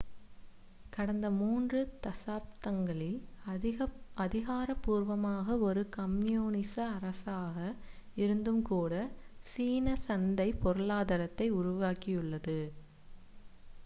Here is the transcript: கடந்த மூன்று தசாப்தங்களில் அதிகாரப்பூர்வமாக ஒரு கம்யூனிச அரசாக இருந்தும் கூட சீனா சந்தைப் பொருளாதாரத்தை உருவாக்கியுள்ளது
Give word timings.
கடந்த 0.93 1.27
மூன்று 1.33 1.79
தசாப்தங்களில் 2.03 3.19
அதிகாரப்பூர்வமாக 4.23 5.57
ஒரு 5.67 5.83
கம்யூனிச 5.97 6.75
அரசாக 6.95 7.59
இருந்தும் 8.17 8.63
கூட 8.71 8.93
சீனா 9.51 9.95
சந்தைப் 10.07 10.61
பொருளாதாரத்தை 10.65 11.49
உருவாக்கியுள்ளது 11.61 12.59